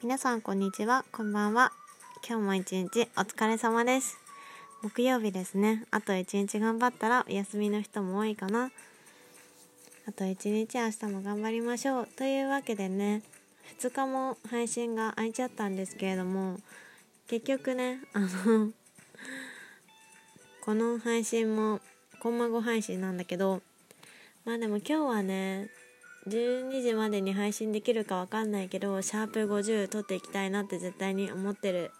[0.00, 1.04] 皆さんこんにちは。
[1.10, 1.72] こんばんは。
[2.24, 4.16] 今日も一日お疲れ様です。
[4.80, 5.86] 木曜日ですね。
[5.90, 8.70] あと一日頑張ったらお休みの人も多いかな。
[10.06, 12.08] あと一日明日も頑張りましょう。
[12.16, 13.22] というわけでね
[13.80, 16.60] 2日も配信が空いちゃったんですけれども
[17.26, 18.72] 結局ねあの
[20.62, 21.80] この配信も
[22.20, 23.62] コンマ5配信なんだけど
[24.44, 25.70] まあでも今日はね
[26.28, 31.90] 12時までに配信できるかわかんないけどシャープ50撮っていきたいなって絶対に思ってる。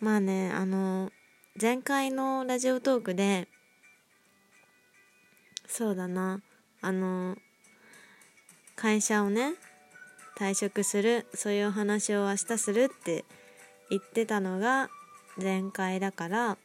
[0.00, 1.12] まあねあの
[1.60, 3.46] 前回のラジオトークで
[5.66, 6.40] そうだな
[6.80, 7.36] あの
[8.74, 9.54] 会社をね
[10.36, 13.24] 退職するそういうお話を明日するって
[13.90, 14.88] 言ってたのが
[15.40, 16.58] 前回だから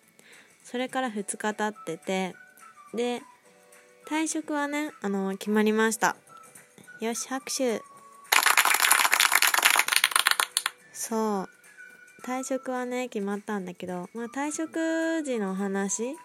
[0.63, 2.35] それから2日経ってて
[2.95, 3.21] で
[4.09, 6.15] 退職はねあの決まりました。
[7.01, 7.81] よし拍手。
[10.93, 11.49] そう。
[12.25, 16.15] 退職はね決まったんだけど、まあ、退職時の話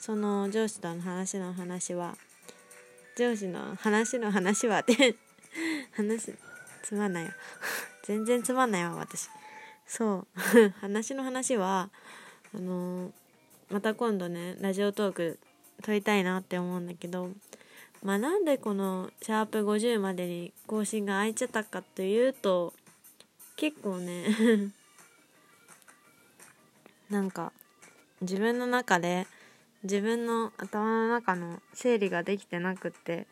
[0.00, 2.14] その上司との話の話は
[3.16, 5.16] 上司の話の話はって
[5.96, 6.34] 話
[6.82, 7.30] つまんないよ。
[8.02, 9.30] 全然つまんないわ私。
[9.86, 10.72] そう。
[10.82, 11.88] 話の話は
[12.54, 13.12] あの、
[13.70, 15.38] また今度ねラジオトーク
[15.84, 17.28] 撮りたいなって思うんだけど
[18.02, 22.72] まあなんでこのシャープ50までに更新が空いちゃったかというと
[23.56, 24.24] 結構ね
[27.10, 27.52] なんか
[28.22, 29.26] 自分の中で
[29.82, 33.26] 自分の頭の中の整理ができてなくって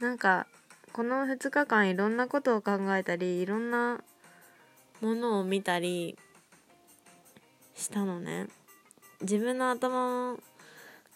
[0.00, 0.46] なんか
[0.92, 4.00] この2日間いろんなことを考えたりいろんな
[5.02, 6.16] ものを見たり
[7.76, 8.48] したのね。
[9.20, 10.36] 自分の頭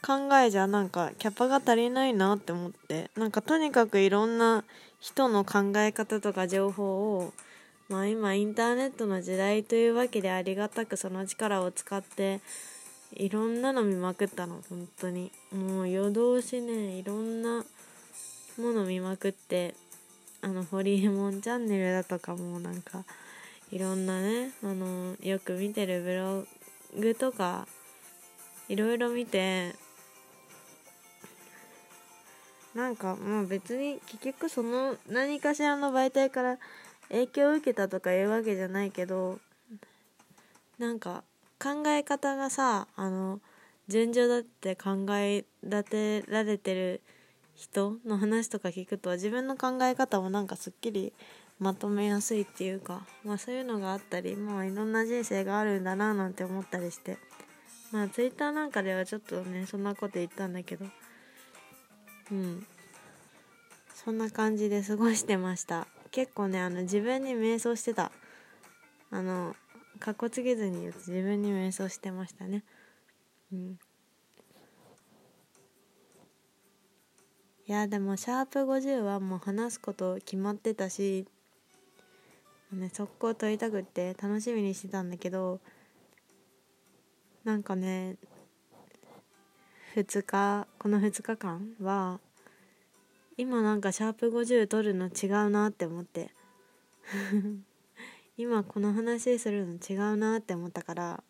[0.04, 3.10] 考えじゃなんかキャパが足りないなって思って。
[3.16, 4.64] なんかとにかくいろんな
[5.00, 7.32] 人の考え方とか情報を
[7.88, 12.40] まあ今インターネットの時代というわけでありがたくその力を使って
[13.14, 14.62] いろんなの見まくったの。
[14.68, 15.30] 本当に。
[15.52, 17.64] もう夜通しねいろんな
[18.58, 19.74] もの見まくって
[20.40, 23.04] あのホリエモンチャンネルだとかもなんか
[23.70, 27.66] いろんなねあのよく見てるブログとか
[28.68, 29.74] いろいろ見て
[32.74, 36.58] なんかまあ別に結局その何かしらの媒体から
[37.08, 39.38] 影響を受けたとかいうわけじゃないけど
[40.78, 41.22] なんか
[41.62, 43.40] 考え方がさあの
[43.88, 47.02] 順序だって考え立てられてる
[47.54, 51.12] 人の話とか聞くと自分の考え方もなんかすっきり
[51.58, 57.18] まとめやすいっていうかまあそういうのがあったりまあいろんな人生があるんだななんて思ったりして。
[57.92, 60.86] まあツイッターなんかではちょっとねそんなこと言ったんだけど
[62.32, 62.66] うん。
[63.94, 65.86] そんな感じで過ごしてました。
[66.10, 68.10] 結構ねあの自分に瞑想してた。
[69.10, 69.54] あの
[70.00, 72.64] かっこつけずに言うと自分に瞑想してましたね。
[73.52, 73.78] うん。
[77.68, 81.26] いやでもシャープ50はもう話すこと決まってたし
[82.72, 85.60] ね速攻撮りたくって楽しみにしてたんだけど
[87.44, 88.16] なんかね
[89.94, 92.18] 2日この2日間は
[93.36, 96.30] 今なんかシャープ50撮るの違うなって思って。
[98.38, 101.22] 今この話するの違うなって思ったから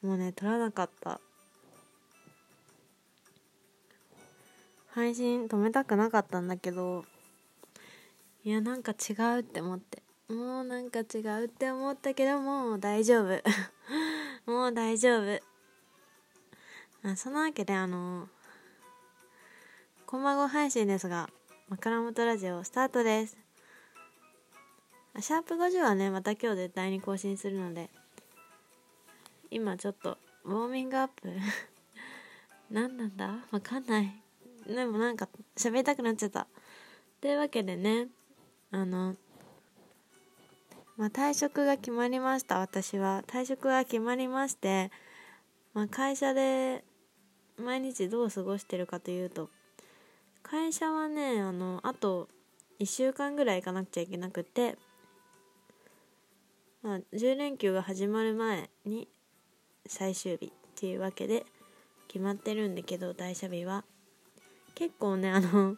[0.00, 1.20] もうね撮らなかった。
[4.88, 7.04] 配信止めたくなかったんだけど
[8.42, 10.02] いやなんか違うって思って。
[10.28, 13.42] もうなんか違うって思ったけどもう大丈夫。
[14.50, 15.40] もう大丈夫。
[17.04, 18.28] あそのわけであの
[20.06, 21.30] こまご配信ですが
[21.68, 23.36] 枕元ラジオスタートです。
[25.20, 27.90] シャープ50はねまた今日絶対に更新するので
[29.50, 31.28] 今ちょっとウォーミングアップ
[32.70, 33.44] 何なんだ？
[33.50, 34.22] わかんない。
[34.66, 36.46] でもなんか喋りたくなっちゃった。
[37.20, 38.08] というわけでね
[38.72, 39.14] あの
[40.96, 42.58] まあ退職が決まりました。
[42.58, 44.90] 私は退職が決まりまして
[45.74, 46.84] まあ会社で
[47.58, 49.48] 毎日どう過ごしてるかというと
[50.42, 52.28] 会社はねあのあと
[52.80, 54.76] 1週間ぐらい行かなくちゃいけなくて
[56.82, 59.08] まあ10連休が始まる前に
[59.86, 61.44] 最終日っていうわけで
[62.06, 63.84] 決まってるんだけど退社日は。
[64.74, 65.76] 結構ねあの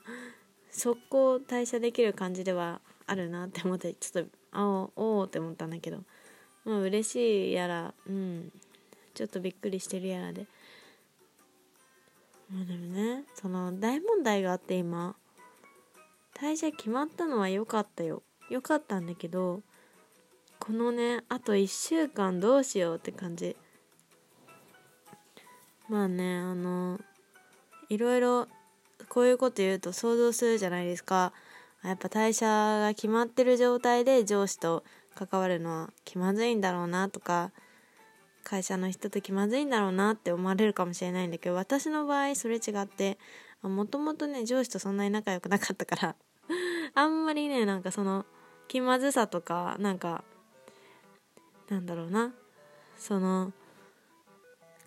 [0.71, 4.63] 速攻退社できる感じではあるなって思ってちょっとあ
[4.95, 6.03] おおって思ったんだけど
[6.67, 8.53] まあ嬉しいやらうん
[9.15, 10.47] ちょっとびっくりしてるやらで。
[12.51, 15.15] まあでもねその大問題があって今
[16.35, 18.23] 退社決まったのは良かったよ。
[18.49, 19.63] 良かったんだけど
[20.59, 23.57] このねあと1週間どうしようって感じ。
[25.89, 26.99] まあねあの
[27.89, 28.49] いろいろ
[29.09, 31.33] こういうこと言うと想像するじゃないですか。
[31.83, 37.53] やっぱ代謝が決まってる状態で上司と関わるのは気まずいんだろうなとか
[38.51, 43.17] 会社の人と気まずいんだろうなって思われるかもしれないんだけど私の場合それ違って
[43.63, 46.17] もともとね上司とそんなに仲良くなかったから
[46.97, 48.27] あんまりねなんかその
[48.67, 50.25] 気まずさとかなんか
[51.69, 52.35] なんだろうな
[52.99, 53.53] その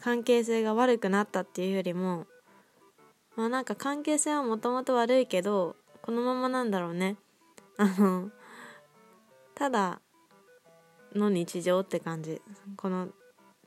[0.01, 2.27] 関係性が悪くなったっていうよりも
[3.38, 7.15] まあなんか関係性はもともと悪いけどこのままなんだろうね。
[7.77, 8.30] あの
[9.56, 10.01] ただ
[11.15, 12.42] の日常って感じ。
[12.75, 13.07] この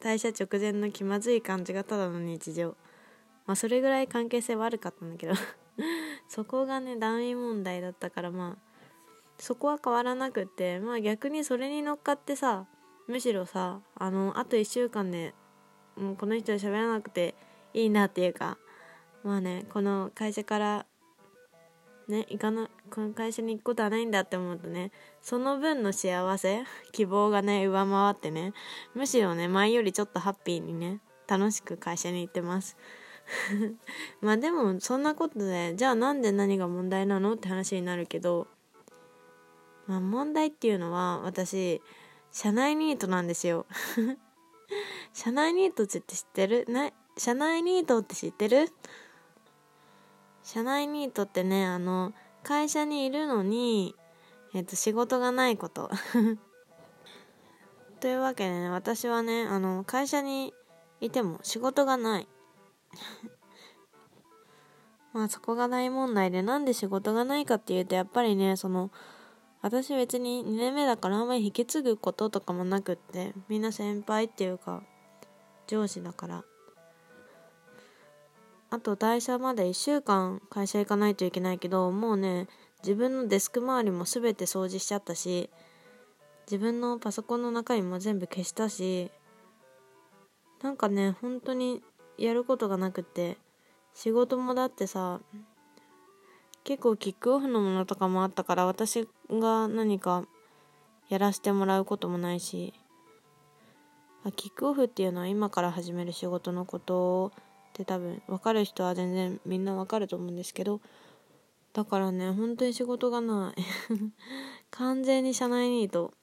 [0.00, 2.76] 退社直前の気まずい感じがただの日常。
[3.46, 5.34] まあそれぐらい関係性悪かったんだけど。
[6.28, 8.66] そこがね団員問題だったからまあ
[9.38, 12.66] そこは変わらなくってまあ逆にそれに乗っかってさ
[13.06, 15.34] むしろさあのあと1週間で
[15.96, 17.34] もうこの人と喋らなくて
[17.74, 18.58] いいなっていうか
[19.22, 20.86] まあねこの会社から
[22.08, 24.92] ね行かなこの会社に行くことはないんだって思うとね
[25.22, 28.52] その分の幸せ 希望がね上回ってね
[28.94, 32.76] むしろね前よりちょっとハッピーにね楽しく会社に行ってます。
[34.20, 38.46] まあでもそんなことでじゃあなんで何が問題なのって話になるけど
[39.88, 41.82] まあ問題っていうのは私
[42.30, 43.66] 社内ニートなんですよ。
[45.12, 46.66] 社内ニートって知ってる？
[46.68, 48.68] な社内ニートって知ってる？
[50.46, 52.12] 社内ニートってねあの
[52.44, 53.96] 会社にいるのに、
[54.54, 55.90] えっと、仕事がないこと。
[57.98, 60.54] というわけでね私はねあの会社に
[61.00, 62.28] いても仕事がない。
[65.12, 68.92] まあそこが大問題でなんで仕事がないかっていうとやっぱりねその
[69.62, 74.84] 私別に2年目だからあんまり引き継ぐこととかもなくってみんな先輩っていうか
[75.66, 76.44] 上司だから。
[78.70, 82.48] あと退社まで1週間会社行かないといけないけどもうね
[82.82, 85.50] 自分のデスク周りも全て掃除しちゃったし
[86.46, 89.10] 自分のパソコンの中身も全部消したし
[90.62, 91.82] なんかね本当に
[92.18, 93.38] やることがなくて
[93.94, 95.20] 仕事もだってさ
[96.64, 100.24] 結構キックオフのものとかもあったから私が何か
[101.08, 102.74] やらせてもらうこともないし
[104.34, 107.32] キックオフっていうのは今から始める仕事のこと
[107.76, 110.80] って多分分かる人は全然みんな分かると思うんですけど
[111.74, 113.62] だからね本当に仕事がない。
[114.70, 116.14] 完全に社内ニート。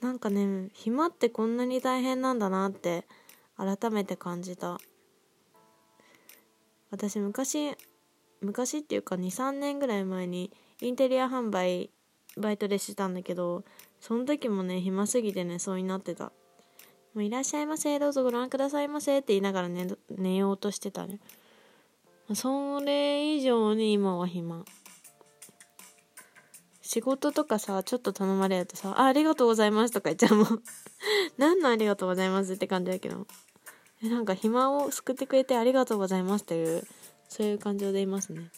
[0.00, 3.04] なんかね暇ってこんなに大変なんだなって
[3.58, 4.80] 改めて感じた。
[6.90, 7.76] 私昔
[8.40, 11.90] 昔っていうか23年ぐらい前にインテリア販売
[12.38, 13.64] バイトでしてたんだけど
[14.00, 16.32] その時もね暇すぎてねそうになってた
[17.14, 21.18] 「もういらっしゃいませどうぞご覧くださいませ」って言いながら寝寝ようとしてたね
[22.34, 24.64] それ以上に今は暇。
[26.82, 30.62] 仕事とかさちょっと頼まれるとさ「あありがとうございます」とか言っちゃうもん。
[31.38, 33.26] 何のありがとうございますって感じだけど。
[34.02, 36.86] えなんか暇を救ってくれてありがとうございますっていう
[37.28, 38.50] そういう感情でいますね。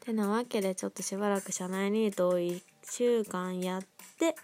[0.00, 3.82] てなわけでちょっとしばらく社内ニートを1週間やっ
[4.18, 4.34] て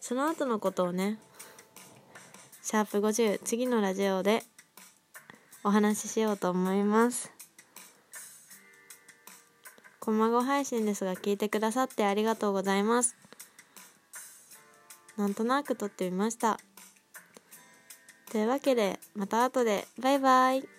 [0.00, 1.18] その後のことをね
[2.62, 4.42] シャープ50次のラジオで
[5.64, 7.32] お話ししようと思います。
[10.00, 13.16] こまご配信ですが聞いてくださってありがとうございます。
[15.18, 16.58] なんとなく撮ってみました。
[18.30, 19.86] というわけでまた後で。
[20.00, 20.77] バイバイ。